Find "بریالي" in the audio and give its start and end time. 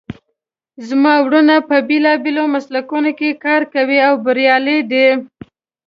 4.25-4.79